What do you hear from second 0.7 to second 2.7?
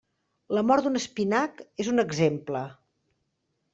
d'un espinac és un exemple.